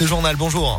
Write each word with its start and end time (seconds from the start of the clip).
le 0.00 0.06
journal, 0.06 0.34
bonjour. 0.36 0.78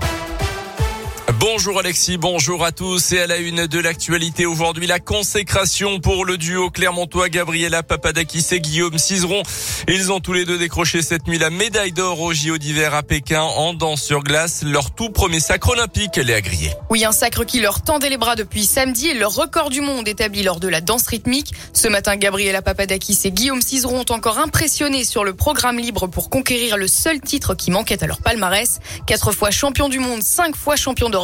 Bonjour 1.37 1.77
Alexis, 1.77 2.17
bonjour 2.17 2.65
à 2.65 2.71
tous 2.71 3.11
et 3.11 3.19
à 3.19 3.27
la 3.27 3.37
une 3.37 3.67
de 3.67 3.79
l'actualité 3.79 4.47
aujourd'hui 4.47 4.87
la 4.87 4.99
consécration 4.99 5.99
pour 5.99 6.25
le 6.25 6.37
duo 6.37 6.71
Clermontois 6.71 7.29
Gabriela 7.29 7.83
Papadakis 7.83 8.47
et 8.51 8.59
Guillaume 8.59 8.97
Cizeron. 8.97 9.43
Ils 9.87 10.11
ont 10.11 10.21
tous 10.21 10.33
les 10.33 10.45
deux 10.45 10.57
décroché 10.57 11.03
cette 11.03 11.27
nuit 11.27 11.37
la 11.37 11.51
médaille 11.51 11.91
d'or 11.91 12.19
au 12.19 12.33
JO 12.33 12.57
d'hiver 12.57 12.95
à 12.95 13.03
Pékin 13.03 13.41
en 13.41 13.75
danse 13.75 14.01
sur 14.01 14.23
glace, 14.23 14.63
leur 14.63 14.89
tout 14.89 15.11
premier 15.11 15.39
sacre 15.39 15.69
olympique, 15.69 16.15
les 16.15 16.33
a 16.33 16.41
grillé. 16.41 16.71
Oui, 16.89 17.05
un 17.05 17.11
sacre 17.11 17.43
qui 17.43 17.59
leur 17.59 17.83
tendait 17.83 18.09
les 18.09 18.17
bras 18.17 18.35
depuis 18.35 18.65
samedi 18.65 19.09
et 19.09 19.13
leur 19.13 19.35
record 19.35 19.69
du 19.69 19.81
monde 19.81 20.07
établi 20.07 20.41
lors 20.41 20.59
de 20.59 20.67
la 20.67 20.81
danse 20.81 21.05
rythmique. 21.05 21.53
Ce 21.73 21.87
matin, 21.87 22.15
Gabriela 22.15 22.63
Papadakis 22.63 23.19
et 23.25 23.31
Guillaume 23.31 23.61
Cizeron 23.61 23.99
ont 23.99 24.13
encore 24.13 24.39
impressionné 24.39 25.03
sur 25.03 25.23
le 25.23 25.33
programme 25.33 25.77
libre 25.77 26.07
pour 26.07 26.31
conquérir 26.31 26.75
le 26.75 26.87
seul 26.87 27.21
titre 27.21 27.53
qui 27.53 27.69
manquait 27.69 28.03
à 28.03 28.07
leur 28.07 28.21
palmarès. 28.21 28.79
Quatre 29.05 29.31
fois 29.31 29.51
champion 29.51 29.89
du 29.89 29.99
monde, 29.99 30.23
cinq 30.23 30.55
fois 30.55 30.75
champion 30.75 31.09
d'Europe. 31.09 31.18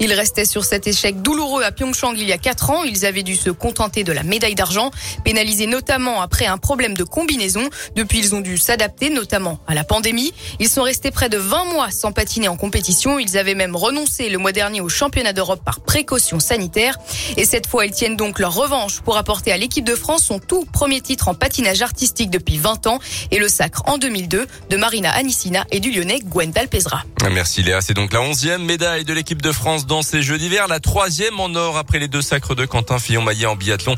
Ils 0.00 0.12
restaient 0.12 0.44
sur 0.44 0.64
cet 0.64 0.86
échec 0.86 1.22
douloureux 1.22 1.62
à 1.62 1.72
Pyeongchang 1.72 2.14
il 2.16 2.28
y 2.28 2.32
a 2.32 2.38
quatre 2.38 2.70
ans. 2.70 2.84
Ils 2.84 3.06
avaient 3.06 3.22
dû 3.22 3.36
se 3.36 3.50
contenter 3.50 4.04
de 4.04 4.12
la 4.12 4.22
médaille 4.22 4.54
d'argent, 4.54 4.90
pénalisés 5.24 5.66
notamment 5.66 6.20
après 6.20 6.46
un 6.46 6.58
problème 6.58 6.94
de 6.94 7.04
combinaison. 7.04 7.68
Depuis, 7.96 8.18
ils 8.18 8.34
ont 8.34 8.40
dû 8.40 8.58
s'adapter, 8.58 9.10
notamment 9.10 9.58
à 9.66 9.74
la 9.74 9.84
pandémie. 9.84 10.32
Ils 10.60 10.68
sont 10.68 10.82
restés 10.82 11.10
près 11.10 11.28
de 11.28 11.38
20 11.38 11.64
mois 11.66 11.90
sans 11.90 12.12
patiner 12.12 12.48
en 12.48 12.56
compétition. 12.56 13.18
Ils 13.18 13.36
avaient 13.36 13.54
même 13.54 13.76
renoncé 13.76 14.28
le 14.28 14.38
mois 14.38 14.52
dernier 14.52 14.80
au 14.80 14.88
championnat 14.88 15.32
d'Europe 15.32 15.62
par 15.64 15.80
précaution 15.80 16.40
sanitaire. 16.40 16.98
Et 17.36 17.44
cette 17.44 17.66
fois, 17.66 17.86
ils 17.86 17.92
tiennent 17.92 18.16
donc 18.16 18.38
leur 18.38 18.54
revanche 18.54 19.00
pour 19.00 19.16
apporter 19.16 19.52
à 19.52 19.56
l'équipe 19.56 19.84
de 19.84 19.94
France 19.94 20.24
son 20.24 20.38
tout 20.38 20.64
premier 20.64 21.00
titre 21.00 21.28
en 21.28 21.34
patinage 21.34 21.82
artistique 21.82 22.30
depuis 22.30 22.58
20 22.58 22.86
ans 22.86 22.98
et 23.30 23.38
le 23.38 23.48
sacre 23.48 23.82
en 23.86 23.98
2002 23.98 24.46
de 24.70 24.76
Marina 24.76 25.10
Anissina 25.10 25.64
et 25.70 25.80
du 25.80 25.90
Lyonnais 25.90 26.20
Gwendal 26.20 26.68
Pesra. 26.68 27.02
Merci 27.30 27.62
Léa. 27.62 27.80
C'est 27.80 27.94
donc 27.94 28.12
la 28.12 28.20
onzième 28.20 28.64
médaille 28.64 29.04
de 29.04 29.12
l'équipe 29.12 29.37
de 29.42 29.52
France 29.52 29.86
dans 29.86 30.02
ces 30.02 30.22
Jeux 30.22 30.38
d'hiver, 30.38 30.68
la 30.68 30.80
troisième 30.80 31.38
en 31.40 31.54
or 31.54 31.76
après 31.76 31.98
les 31.98 32.08
deux 32.08 32.22
sacres 32.22 32.54
de 32.54 32.66
Quentin 32.66 32.98
Fillon-Maillet 32.98 33.46
en 33.46 33.56
biathlon. 33.56 33.94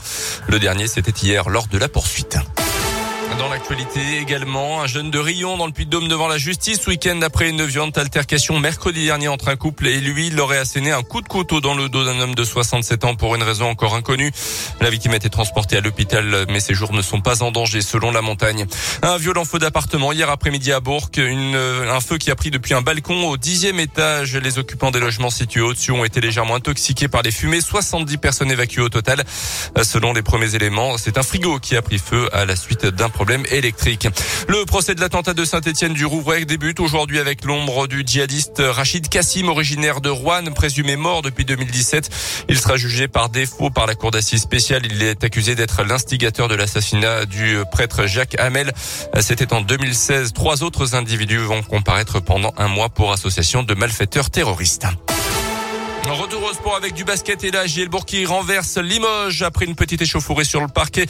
Le 0.49 0.59
dernier, 0.59 0.87
c'était 0.87 1.11
hier 1.11 1.49
lors 1.49 1.67
de 1.67 1.79
la 1.79 1.89
poursuite. 1.89 2.39
Dans 3.41 3.49
l'actualité 3.49 4.19
également, 4.21 4.83
un 4.83 4.87
jeune 4.87 5.11
de 5.11 5.19
Rion 5.19 5.57
dans 5.57 5.65
le 5.65 5.73
Puy-de-Dôme 5.73 6.09
devant 6.09 6.29
la 6.29 6.37
justice 6.37 6.87
week-end 6.87 7.23
après 7.23 7.49
une 7.49 7.65
violente 7.65 7.97
altercation 7.97 8.61
mercredi 8.61 9.07
dernier 9.07 9.29
entre 9.29 9.49
un 9.49 9.57
couple 9.57 9.87
et 9.87 9.99
lui. 9.99 10.27
Il 10.27 10.39
aurait 10.41 10.59
asséné 10.59 10.93
un 10.93 11.03
coup 11.03 11.23
de 11.23 11.27
couteau 11.27 11.63
dans 11.63 11.75
le 11.75 11.89
dos 11.89 12.05
d'un 12.05 12.21
homme 12.21 12.35
de 12.35 12.45
67 12.45 13.07
ans 13.07 13.15
pour 13.15 13.35
une 13.35 13.43
raison 13.43 13.71
encore 13.71 13.95
inconnue. 13.95 14.31
La 14.83 14.91
victime 14.91 15.13
a 15.13 15.17
été 15.17 15.31
transportée 15.31 15.79
à 15.79 15.81
l'hôpital, 15.81 16.45
mais 16.51 16.61
ses 16.61 16.75
jours 16.75 16.93
ne 16.93 17.01
sont 17.01 17.23
pas 17.23 17.43
en 17.43 17.51
danger 17.51 17.81
selon 17.81 18.11
la 18.11 18.21
montagne. 18.21 18.67
Un 19.01 19.17
violent 19.17 19.47
feu 19.47 19.59
d'appartement 19.59 20.13
hier 20.13 20.29
après-midi 20.29 20.71
à 20.71 20.81
Bourg. 20.81 21.09
Une, 21.17 21.57
un 21.57 22.01
feu 22.01 22.19
qui 22.19 22.31
a 22.31 22.37
pris 22.37 22.51
depuis 22.51 22.75
un 22.75 22.83
balcon 22.83 23.27
au 23.27 23.39
dixième 23.39 23.81
étage. 23.81 24.37
Les 24.37 24.59
occupants 24.59 24.91
des 24.91 25.01
logements 25.01 25.31
situés 25.31 25.63
au-dessus 25.63 25.93
ont 25.93 26.05
été 26.05 26.21
légèrement 26.21 26.57
intoxiqués 26.57 27.09
par 27.09 27.23
les 27.23 27.31
fumées. 27.31 27.63
70 27.63 28.19
personnes 28.19 28.53
évacuées 28.53 28.83
au 28.83 28.91
total. 28.91 29.25
Selon 29.83 30.13
les 30.13 30.23
premiers 30.23 30.55
éléments, 30.55 30.99
c'est 30.99 31.17
un 31.17 31.23
frigo 31.23 31.59
qui 31.59 31.75
a 31.75 31.81
pris 31.81 31.99
feu 31.99 32.29
à 32.35 32.45
la 32.45 32.55
suite 32.55 32.85
d'un 32.85 33.09
problème 33.09 33.30
Le 33.31 34.65
procès 34.65 34.97
de 34.97 35.01
l'attentat 35.01 35.35
de 35.35 35.45
Saint-Étienne 35.45 35.93
du 35.93 36.05
Rouvray 36.05 36.47
débute 36.47 36.81
aujourd'hui 36.81 37.21
avec 37.21 37.45
l'ombre 37.45 37.87
du 37.87 38.03
djihadiste 38.05 38.61
Rachid 38.61 39.09
Kassim, 39.09 39.49
originaire 39.49 40.01
de 40.01 40.09
Rouen, 40.09 40.47
présumé 40.53 40.97
mort 40.97 41.23
depuis 41.23 41.45
2017. 41.45 42.11
Il 42.49 42.59
sera 42.59 42.77
jugé 42.77 43.07
par 43.07 43.29
défaut 43.29 43.71
par 43.71 43.87
la 43.87 43.95
cour 43.95 44.11
d'assises 44.11 44.43
spéciale. 44.43 44.83
Il 44.85 45.01
est 45.05 45.23
accusé 45.23 45.55
d'être 45.55 45.85
l'instigateur 45.85 46.49
de 46.49 46.57
l'assassinat 46.57 47.25
du 47.25 47.59
prêtre 47.71 48.07
Jacques 48.07 48.35
Hamel. 48.41 48.73
C'était 49.21 49.53
en 49.53 49.61
2016. 49.61 50.33
Trois 50.33 50.65
autres 50.65 50.97
individus 50.97 51.39
vont 51.39 51.63
comparaître 51.63 52.19
pendant 52.19 52.53
un 52.57 52.67
mois 52.67 52.89
pour 52.89 53.13
association 53.13 53.63
de 53.63 53.75
malfaiteurs 53.75 54.31
terroristes. 54.31 54.87
Retour 56.09 56.43
au 56.43 56.53
sport 56.53 56.77
avec 56.77 56.95
du 56.95 57.05
basket 57.05 57.45
et 57.45 57.51
là, 57.51 57.67
Gielbourg 57.67 58.05
qui 58.05 58.27
renverse 58.27 58.79
Limoges 58.79 59.43
après 59.43 59.65
une 59.65 59.75
petite 59.75 60.03
échauffourée 60.03 60.45
sur 60.45 60.61
le 60.61 60.69
parquet. 60.69 61.07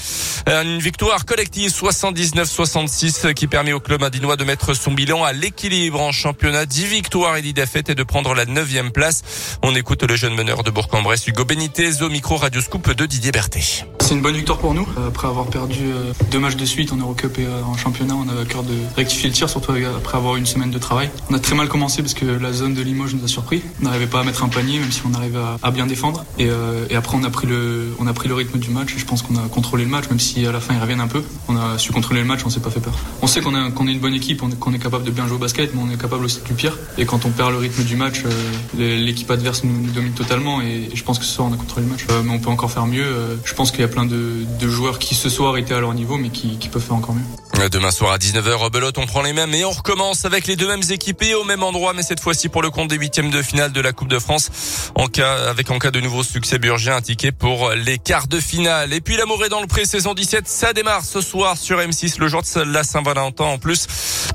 Une 0.46 0.78
victoire 0.78 1.24
collective 1.24 1.70
79-66 1.70 3.34
qui 3.34 3.46
permet 3.46 3.72
au 3.72 3.80
club 3.80 4.02
indinois 4.02 4.36
de 4.36 4.44
mettre 4.44 4.74
son 4.74 4.92
bilan 4.92 5.24
à 5.24 5.32
l'équilibre 5.32 6.00
en 6.00 6.12
championnat. 6.12 6.66
10 6.66 6.86
victoires 6.86 7.36
et 7.36 7.42
10 7.42 7.54
défaites 7.54 7.90
et 7.90 7.94
de 7.94 8.02
prendre 8.02 8.34
la 8.34 8.44
9 8.44 8.92
place. 8.92 9.22
On 9.62 9.74
écoute 9.74 10.02
le 10.02 10.16
jeune 10.16 10.34
meneur 10.34 10.62
de 10.62 10.70
Bourg-en-Bresse, 10.70 11.26
Hugo 11.26 11.44
Benitez, 11.44 12.02
au 12.02 12.08
micro 12.08 12.36
Radio 12.36 12.60
Scoop 12.60 12.92
de 12.92 13.06
Didier 13.06 13.32
Berthet. 13.32 13.86
C'est 14.10 14.16
une 14.16 14.22
bonne 14.22 14.34
victoire 14.34 14.58
pour 14.58 14.74
nous. 14.74 14.88
Après 15.06 15.28
avoir 15.28 15.46
perdu 15.46 15.84
deux 16.32 16.40
matchs 16.40 16.56
de 16.56 16.64
suite 16.64 16.92
en 16.92 16.96
Eurocup 16.96 17.38
et 17.38 17.46
en 17.46 17.76
championnat, 17.76 18.16
on 18.16 18.28
avait 18.28 18.40
à 18.40 18.44
cœur 18.44 18.64
de 18.64 18.74
rectifier 18.96 19.28
le 19.28 19.34
tir, 19.36 19.48
surtout 19.48 19.70
après 19.70 20.18
avoir 20.18 20.34
une 20.34 20.46
semaine 20.46 20.72
de 20.72 20.78
travail. 20.80 21.10
On 21.30 21.34
a 21.34 21.38
très 21.38 21.54
mal 21.54 21.68
commencé 21.68 22.02
parce 22.02 22.14
que 22.14 22.24
la 22.24 22.52
zone 22.52 22.74
de 22.74 22.82
Limoges 22.82 23.14
nous 23.14 23.24
a 23.24 23.28
surpris. 23.28 23.62
On 23.80 23.84
n'arrivait 23.84 24.08
pas 24.08 24.18
à 24.18 24.24
mettre 24.24 24.42
un 24.42 24.48
panier, 24.48 24.80
même 24.80 24.90
si 24.90 25.02
on 25.08 25.14
arrive 25.14 25.38
à, 25.62 25.70
bien 25.70 25.86
défendre. 25.86 26.24
Et, 26.40 26.48
euh, 26.50 26.86
après, 26.92 27.16
on 27.16 27.22
a 27.22 27.30
pris 27.30 27.46
le, 27.46 27.94
on 28.00 28.08
a 28.08 28.12
pris 28.12 28.28
le 28.28 28.34
rythme 28.34 28.58
du 28.58 28.70
match. 28.70 28.96
Et 28.96 28.98
je 28.98 29.06
pense 29.06 29.22
qu'on 29.22 29.36
a 29.36 29.46
contrôlé 29.48 29.84
le 29.84 29.90
match, 29.90 30.08
même 30.10 30.18
si 30.18 30.44
à 30.44 30.50
la 30.50 30.58
fin 30.58 30.74
ils 30.74 30.80
reviennent 30.80 30.98
un 30.98 31.06
peu. 31.06 31.22
On 31.46 31.56
a 31.56 31.78
su 31.78 31.92
contrôler 31.92 32.22
le 32.22 32.26
match, 32.26 32.40
on 32.44 32.50
s'est 32.50 32.58
pas 32.58 32.70
fait 32.70 32.80
peur. 32.80 32.98
On 33.22 33.28
sait 33.28 33.40
qu'on 33.40 33.54
est, 33.54 33.64
est 33.64 33.92
une 33.92 34.00
bonne 34.00 34.14
équipe, 34.14 34.42
qu'on 34.58 34.72
est, 34.72 34.80
capable 34.80 35.04
de 35.04 35.12
bien 35.12 35.28
jouer 35.28 35.36
au 35.36 35.38
basket, 35.38 35.72
mais 35.72 35.82
on 35.88 35.88
est 35.88 36.00
capable 36.00 36.24
aussi 36.24 36.40
du 36.44 36.54
pire. 36.54 36.76
Et 36.98 37.06
quand 37.06 37.26
on 37.26 37.30
perd 37.30 37.52
le 37.52 37.58
rythme 37.58 37.84
du 37.84 37.94
match, 37.94 38.24
euh, 38.26 38.98
l'équipe 38.98 39.30
adverse 39.30 39.62
nous, 39.62 39.88
domine 39.92 40.14
totalement. 40.14 40.62
Et, 40.62 40.88
je 40.92 41.04
pense 41.04 41.20
que 41.20 41.24
ce 41.24 41.32
soir 41.32 41.46
on 41.48 41.54
a 41.54 41.56
contrôlé 41.56 41.86
le 41.86 41.92
match. 41.92 42.06
Euh, 42.10 42.22
mais 42.24 42.32
on 42.32 42.40
peut 42.40 42.50
encore 42.50 42.72
faire 42.72 42.88
mieux. 42.88 43.38
je 43.44 43.54
pense 43.54 43.70
qu'il 43.70 43.82
y 43.82 43.84
a 43.84 43.88
plein 43.88 43.99
de, 44.06 44.44
de, 44.60 44.68
joueurs 44.68 44.98
qui 44.98 45.14
ce 45.14 45.28
soir 45.28 45.56
étaient 45.56 45.74
à 45.74 45.80
leur 45.80 45.94
niveau, 45.94 46.16
mais 46.16 46.30
qui, 46.30 46.58
qui 46.58 46.68
peuvent 46.68 46.82
faire 46.82 46.96
encore 46.96 47.14
mieux. 47.14 47.68
Demain 47.68 47.90
soir 47.90 48.12
à 48.12 48.18
19h, 48.18 48.54
Rebelote, 48.54 48.96
on 48.96 49.06
prend 49.06 49.20
les 49.20 49.34
mêmes 49.34 49.52
et 49.52 49.66
on 49.66 49.70
recommence 49.70 50.24
avec 50.24 50.46
les 50.46 50.56
deux 50.56 50.66
mêmes 50.66 50.82
équipés 50.88 51.34
au 51.34 51.44
même 51.44 51.62
endroit, 51.62 51.92
mais 51.92 52.02
cette 52.02 52.20
fois-ci 52.20 52.48
pour 52.48 52.62
le 52.62 52.70
compte 52.70 52.88
des 52.88 52.96
huitièmes 52.96 53.30
de 53.30 53.42
finale 53.42 53.70
de 53.72 53.80
la 53.82 53.92
Coupe 53.92 54.08
de 54.08 54.18
France. 54.18 54.50
En 54.94 55.08
cas, 55.08 55.50
avec 55.50 55.70
en 55.70 55.78
cas 55.78 55.90
de 55.90 56.00
nouveau 56.00 56.22
succès 56.22 56.58
burgien, 56.58 56.96
un 56.96 57.02
ticket 57.02 57.32
pour 57.32 57.72
les 57.72 57.98
quarts 57.98 58.28
de 58.28 58.40
finale. 58.40 58.94
Et 58.94 59.02
puis 59.02 59.16
l'amour 59.16 59.44
est 59.44 59.50
dans 59.50 59.60
le 59.60 59.66
pré 59.66 59.84
saison 59.84 60.14
17, 60.14 60.48
ça 60.48 60.72
démarre 60.72 61.04
ce 61.04 61.20
soir 61.20 61.58
sur 61.58 61.78
M6, 61.78 62.18
le 62.18 62.28
jour 62.28 62.40
de 62.42 62.60
la 62.62 62.82
Saint-Valentin. 62.82 63.44
En 63.44 63.58
plus, 63.58 63.86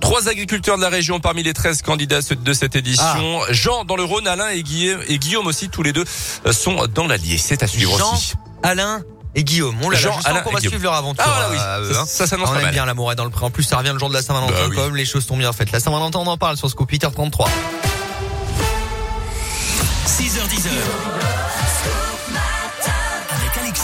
trois 0.01 0.29
agriculteurs 0.29 0.77
de 0.77 0.83
la 0.83 0.89
région 0.89 1.19
parmi 1.19 1.41
les 1.41 1.53
13 1.53 1.81
candidats 1.81 2.19
de 2.21 2.53
cette 2.53 2.75
édition. 2.75 3.41
Ah. 3.41 3.51
Jean 3.51 3.85
dans 3.85 3.95
le 3.95 4.03
Rhône, 4.03 4.27
Alain 4.27 4.49
et 4.49 4.61
Guillaume, 4.61 5.01
et 5.07 5.17
Guillaume 5.17 5.47
aussi, 5.47 5.69
tous 5.69 5.81
les 5.81 5.93
deux 5.93 6.05
sont 6.51 6.85
dans 6.93 7.07
l'Allier. 7.07 7.39
C'est 7.39 7.63
à 7.63 7.67
suivre 7.67 7.97
Jean, 7.97 8.13
aussi. 8.13 8.33
Alain 8.61 9.03
et 9.35 9.43
Guillaume. 9.43 9.75
On 9.83 9.89
l'a 9.89 9.99
Jean, 9.99 10.17
Alain 10.25 10.41
qu'on 10.41 10.51
va 10.51 10.59
suivre 10.59 10.81
leur 10.81 10.93
aventure. 10.93 11.23
Ah, 11.27 11.47
oui. 11.51 11.57
euh, 11.59 11.93
ça, 11.93 11.99
hein. 12.01 12.05
ça 12.07 12.27
s'annonce 12.27 12.49
On 12.51 12.55
aime 12.55 12.63
mal. 12.63 12.71
bien 12.73 12.85
l'amour 12.85 13.11
est 13.11 13.15
dans 13.15 13.25
le 13.25 13.29
pré. 13.29 13.45
En 13.45 13.51
plus, 13.51 13.63
ça 13.63 13.77
revient 13.77 13.91
le 13.93 13.99
jour 13.99 14.09
de 14.09 14.13
la 14.13 14.21
Saint-Valentin, 14.21 14.53
Bah 14.53 14.65
oui. 14.69 14.75
comme 14.75 14.95
les 14.95 15.05
choses 15.05 15.25
sont 15.25 15.37
bien 15.37 15.51
faites. 15.53 15.71
La 15.71 15.79
Saint-Valentin, 15.79 16.19
on 16.19 16.27
en 16.27 16.37
parle 16.37 16.57
sur 16.57 16.69
Scoop 16.69 16.91
8h33. 16.91 17.47
6h10. 20.07 20.69
Avec 23.31 23.57
Alexis. 23.61 23.83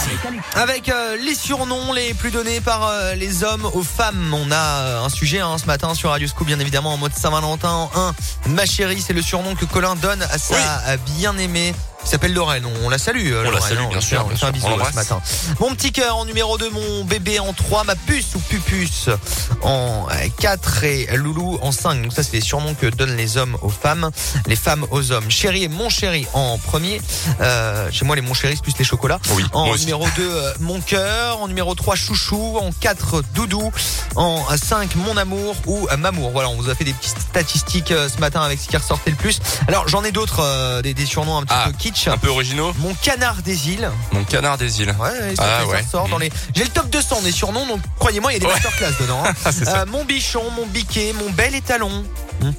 Avec 0.54 0.88
euh, 0.88 1.16
les 1.16 1.34
surnoms 1.34 1.92
les 1.92 2.14
plus 2.14 2.30
donnés 2.30 2.60
par 2.60 2.86
euh, 2.86 3.14
les 3.14 3.44
hommes 3.44 3.66
aux 3.74 3.82
femmes. 3.82 4.32
On 4.34 4.50
a 4.50 4.56
euh, 4.56 5.04
un 5.04 5.08
sujet 5.08 5.40
hein, 5.40 5.56
ce 5.58 5.66
matin 5.66 5.94
sur 5.94 6.10
Radio 6.10 6.26
Scoop, 6.28 6.46
bien 6.46 6.58
évidemment, 6.60 6.94
en 6.94 6.96
mode 6.96 7.12
Saint-Valentin 7.14 7.70
en 7.70 7.90
1. 7.94 8.14
Ma 8.50 8.66
chérie, 8.66 9.02
c'est 9.06 9.12
le 9.12 9.22
surnom 9.22 9.54
que 9.54 9.64
Colin 9.64 9.94
donne 9.96 10.22
à 10.22 10.38
sa 10.38 10.54
Oui. 10.54 10.96
bien-aimée. 11.16 11.74
Qui 12.04 12.10
s'appelle 12.10 12.32
Lorraine. 12.34 12.64
On, 12.66 12.86
on 12.86 12.88
la 12.88 12.98
salue. 12.98 13.32
euh, 13.32 13.40
On 13.40 13.44
la 13.44 13.50
Lorraine, 13.50 13.62
salue, 13.76 13.84
hein, 13.84 13.88
bien 13.90 14.00
sûr, 14.00 14.26
on 14.30 14.36
fait 14.36 14.46
un 14.46 14.50
bisou 14.52 14.66
ce 14.90 14.94
matin. 14.94 15.20
Mon 15.60 15.74
petit 15.74 15.92
cœur 15.92 16.16
en 16.16 16.24
numéro 16.24 16.58
2, 16.58 16.70
mon 16.70 17.04
bébé 17.04 17.38
en 17.40 17.52
3, 17.52 17.84
ma 17.84 17.94
puce 17.96 18.34
ou 18.34 18.38
pupus 18.40 19.08
en 19.62 20.06
4 20.38 20.84
et 20.84 21.06
Loulou 21.16 21.58
en 21.62 21.72
5. 21.72 22.02
Donc 22.02 22.12
ça, 22.12 22.22
c'est 22.22 22.32
les 22.34 22.40
surnoms 22.40 22.74
que 22.74 22.86
donnent 22.86 23.16
les 23.16 23.36
hommes 23.36 23.56
aux 23.62 23.68
femmes, 23.70 24.10
les 24.46 24.56
femmes 24.56 24.86
aux 24.90 25.12
hommes. 25.12 25.30
Chéri 25.30 25.64
et 25.64 25.68
mon 25.68 25.88
chéri 25.88 26.26
en 26.34 26.58
premier. 26.58 27.00
Euh, 27.40 27.88
chez 27.90 28.04
moi, 28.04 28.16
les 28.16 28.22
mon 28.22 28.34
chéri, 28.34 28.54
c'est 28.56 28.62
plus 28.62 28.74
les 28.78 28.84
chocolats. 28.84 29.20
Oui, 29.30 29.44
En 29.52 29.74
numéro 29.76 30.06
2, 30.16 30.22
euh, 30.22 30.52
mon 30.60 30.80
cœur. 30.80 31.40
En 31.40 31.48
numéro 31.48 31.74
3, 31.74 31.94
chouchou. 31.96 32.58
En 32.60 32.70
4, 32.72 33.22
doudou. 33.34 33.70
En 34.16 34.44
5, 34.56 34.94
mon 34.96 35.16
amour 35.16 35.54
ou 35.66 35.88
euh, 35.90 35.96
mamour. 35.96 36.30
Voilà, 36.32 36.48
on 36.48 36.56
vous 36.56 36.68
a 36.68 36.74
fait 36.74 36.84
des 36.84 36.92
petites 36.92 37.18
statistiques 37.18 37.90
euh, 37.92 38.08
ce 38.08 38.18
matin 38.18 38.42
avec 38.42 38.60
ce 38.60 38.68
qui 38.68 38.76
ressortait 38.76 39.10
le 39.10 39.16
plus. 39.16 39.40
Alors, 39.68 39.88
j'en 39.88 40.04
ai 40.04 40.12
d'autres, 40.12 40.40
euh, 40.42 40.82
des, 40.82 40.94
des 40.94 41.06
surnoms 41.06 41.38
un 41.38 41.42
petit 41.42 41.54
Ah, 41.56 41.64
peu 41.66 41.72
Un 42.06 42.16
peu 42.18 42.28
originaux. 42.28 42.72
Mon 42.78 42.94
canard 42.94 43.42
des 43.42 43.68
îles. 43.70 43.90
Mon 44.12 44.24
canard 44.24 44.58
des 44.58 44.80
îles. 44.80 44.94
Ouais, 44.98 45.08
ouais, 45.10 45.36
ça, 45.36 45.60
Ah, 45.60 45.66
ouais. 45.66 45.84
dans 46.10 46.18
les. 46.18 46.30
J'ai 46.54 46.64
le 46.64 46.70
top 46.70 46.88
200 46.90 47.22
des 47.22 47.32
surnoms, 47.32 47.66
donc 47.66 47.80
croyez-moi, 47.98 48.32
il 48.32 48.34
y 48.34 48.36
a 48.36 48.40
des 48.40 48.46
masterclass 48.46 48.92
dedans. 49.00 49.22
hein. 49.24 49.32
Euh, 49.68 49.86
mon 49.86 50.04
bichon, 50.04 50.42
mon 50.56 50.66
biquet, 50.66 51.12
mon 51.18 51.30
bel 51.30 51.54
étalon. 51.54 52.04
Mmh, 52.40 52.50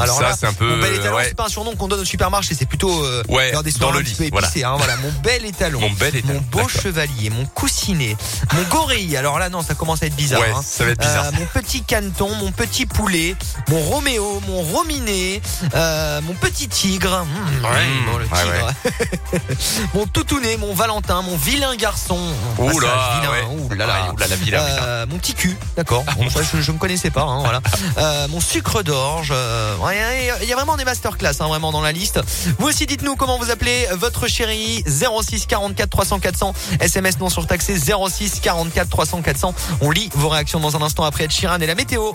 Alors 0.00 0.16
ça, 0.16 0.22
là, 0.22 0.36
c'est 0.38 0.46
un 0.46 0.52
peu. 0.52 0.68
Mon 0.68 0.78
bel 0.82 0.94
étalon, 0.94 1.16
ouais. 1.16 1.24
c'est 1.28 1.36
pas 1.36 1.46
un 1.46 1.48
surnom 1.48 1.74
qu'on 1.76 1.88
donne 1.88 2.00
au 2.00 2.04
supermarché, 2.04 2.54
c'est 2.54 2.66
plutôt 2.66 3.04
euh, 3.04 3.22
Ouais, 3.28 3.52
dans 3.52 3.62
des 3.62 3.72
dans 3.72 3.88
un 3.90 3.92
petit 4.02 4.14
peu 4.14 4.24
épicées, 4.24 4.30
voilà. 4.30 4.48
hein, 4.48 4.74
voilà, 4.78 4.96
mon 4.96 5.10
bel 5.22 5.44
étalon. 5.46 5.80
Mon 5.80 5.90
bel 5.90 6.16
étalon, 6.16 6.34
Mon 6.34 6.40
beau 6.62 6.68
chevalier, 6.68 7.30
mon 7.30 7.44
coussinet, 7.46 8.16
mon 8.54 8.62
gorille. 8.64 9.16
Alors 9.16 9.38
là, 9.38 9.48
non, 9.48 9.62
ça 9.62 9.74
commence 9.74 10.02
à 10.02 10.06
être 10.06 10.16
bizarre. 10.16 10.40
Ouais, 10.40 10.50
hein. 10.54 10.62
ça 10.64 10.84
va 10.84 10.90
être 10.90 11.00
bizarre. 11.00 11.26
Euh, 11.26 11.30
mon 11.38 11.46
petit 11.46 11.82
caneton, 11.82 12.34
mon 12.36 12.50
petit 12.52 12.86
poulet, 12.86 13.36
mon 13.68 13.80
Roméo, 13.80 14.40
mon 14.48 14.62
Rominé, 14.62 15.40
euh, 15.74 16.20
mon 16.22 16.34
petit 16.34 16.68
tigre. 16.68 17.24
Mmh, 17.24 17.64
ouais, 17.64 17.70
Mmh, 17.88 18.10
bon, 18.10 18.18
le 18.18 18.24
ouais, 18.24 18.42
tigre. 18.42 19.54
mon 19.94 20.06
toutounet, 20.06 20.56
mon 20.56 20.74
Valentin, 20.74 21.22
mon 21.22 21.36
vilain 21.36 21.74
garçon. 21.76 22.18
Vilain. 22.58 23.30
Ouais, 23.30 23.44
ouh 23.56 23.74
là 23.74 23.86
là, 23.86 24.36
vilain, 24.36 25.06
mon 25.06 25.18
petit 25.18 25.34
cul, 25.34 25.56
d'accord. 25.76 26.04
Bon, 26.16 26.26
je, 26.28 26.60
je 26.60 26.72
me 26.72 26.78
connaissais 26.78 27.10
pas. 27.10 27.22
Hein, 27.22 27.40
voilà. 27.40 27.60
Euh, 27.98 28.28
mon 28.28 28.40
sucre 28.40 28.82
d'orge. 28.82 29.30
euh, 29.32 29.74
Il 29.92 30.48
y 30.48 30.52
a 30.52 30.56
vraiment 30.56 30.76
des 30.76 30.84
masterclass 30.84 31.32
hein, 31.40 31.48
vraiment 31.48 31.72
dans 31.72 31.80
la 31.80 31.92
liste. 31.92 32.20
Vous 32.58 32.68
aussi 32.68 32.86
dites-nous 32.86 33.16
comment 33.16 33.38
vous 33.38 33.50
appelez 33.50 33.86
votre 33.92 34.26
chérie 34.28 34.82
06 34.86 35.46
44 35.46 35.88
300 35.88 36.18
400 36.20 36.54
SMS 36.80 37.18
non 37.18 37.28
surtaxé 37.30 37.76
06 37.76 38.40
44 38.40 38.88
300 38.88 39.22
400. 39.22 39.54
On 39.80 39.90
lit 39.90 40.10
vos 40.14 40.28
réactions 40.28 40.60
dans 40.60 40.76
un 40.76 40.82
instant 40.82 41.04
après 41.04 41.24
Ed 41.24 41.30
Sheeran 41.30 41.60
et 41.60 41.66
la 41.66 41.74
météo. 41.74 42.12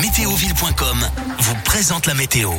Météoville.com 0.00 0.98
vous 1.40 1.54
présente 1.64 2.06
la 2.06 2.14
météo. 2.14 2.52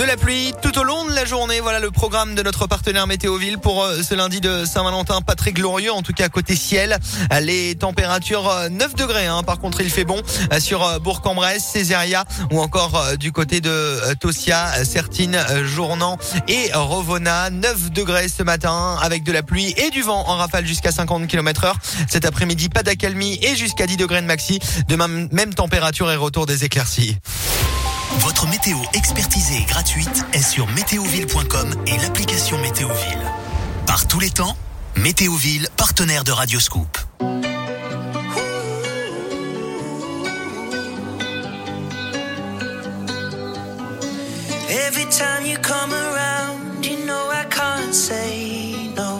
De 0.00 0.06
la 0.06 0.16
pluie 0.16 0.54
tout 0.62 0.78
au 0.78 0.82
long 0.82 1.04
de 1.04 1.12
la 1.12 1.26
journée. 1.26 1.60
Voilà 1.60 1.78
le 1.78 1.90
programme 1.90 2.34
de 2.34 2.42
notre 2.42 2.66
partenaire 2.66 3.06
Météoville 3.06 3.58
pour 3.58 3.84
euh, 3.84 4.02
ce 4.02 4.14
lundi 4.14 4.40
de 4.40 4.64
Saint-Valentin. 4.64 5.20
Pas 5.20 5.34
très 5.34 5.52
glorieux, 5.52 5.92
en 5.92 6.00
tout 6.00 6.14
cas 6.14 6.30
côté 6.30 6.56
ciel. 6.56 6.96
Les 7.42 7.74
températures 7.74 8.50
9 8.70 8.92
euh, 8.92 8.96
degrés. 8.96 9.26
Hein. 9.26 9.42
Par 9.42 9.58
contre, 9.58 9.82
il 9.82 9.90
fait 9.90 10.04
bon 10.04 10.22
euh, 10.54 10.58
sur 10.58 10.98
Bourg-en-Bresse, 11.00 11.64
Césaria 11.64 12.24
ou 12.50 12.62
encore 12.62 13.18
du 13.18 13.30
côté 13.30 13.60
de 13.60 13.98
Tosia, 14.18 14.86
Sertine, 14.86 15.38
Journan 15.64 16.16
et 16.48 16.70
Rovona. 16.72 17.50
9 17.50 17.90
degrés 17.90 18.30
ce 18.30 18.42
matin 18.42 18.96
avec 19.02 19.22
de 19.22 19.32
la 19.32 19.42
pluie 19.42 19.74
et 19.76 19.90
du 19.90 20.00
vent 20.00 20.26
en 20.26 20.36
rafale 20.38 20.66
jusqu'à 20.66 20.92
50 20.92 21.26
km 21.26 21.64
heure. 21.64 21.76
Cet 22.08 22.24
après-midi, 22.24 22.70
pas 22.70 22.82
d'accalmie 22.82 23.38
et 23.42 23.54
jusqu'à 23.54 23.86
10 23.86 23.98
degrés 23.98 24.22
de 24.22 24.26
maxi. 24.26 24.60
Demain, 24.88 25.08
même 25.30 25.52
température 25.52 26.10
et 26.10 26.16
retour 26.16 26.46
des 26.46 26.64
éclaircies. 26.64 27.18
Votre 28.18 28.46
météo 28.48 28.76
expertisée 28.92 29.58
et 29.58 29.64
gratuite 29.64 30.24
est 30.32 30.42
sur 30.42 30.66
météoville.com 30.68 31.74
et 31.86 31.96
l'application 31.98 32.58
Météoville. 32.58 33.22
Par 33.86 34.06
tous 34.06 34.20
les 34.20 34.30
temps, 34.30 34.56
Météoville, 34.96 35.68
partenaire 35.76 36.24
de 36.24 36.32
Radioscoop. 36.32 36.98
Every 44.68 45.06
time 45.06 45.46
you 45.46 45.56
come 45.58 45.92
around, 45.92 46.84
you 46.84 47.04
know 47.06 47.30
I 47.30 47.44
can't 47.48 47.94
say 47.94 48.92
no. 48.96 49.18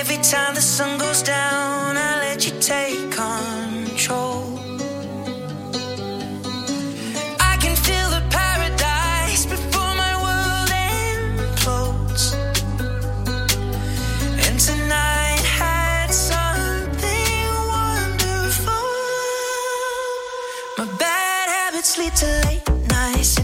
Every 0.00 0.18
time 0.18 0.54
the 0.54 0.60
sun 0.60 0.98
goes 0.98 1.22
down, 1.22 1.96
I 1.96 2.18
let 2.20 2.46
you 2.46 2.52
take 2.60 2.89
My 20.80 20.86
bad 20.96 21.48
habits 21.50 21.98
lead 21.98 22.16
to 22.16 22.26
late 22.46 22.66
nights 22.88 23.38